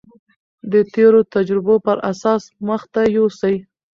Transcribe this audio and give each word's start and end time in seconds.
د 0.71 0.73
تېرو 0.93 1.21
تجربو 1.33 1.75
پر 1.85 1.97
اساس 2.11 2.43
مخته 2.67 3.01
يوسي. 3.17 3.55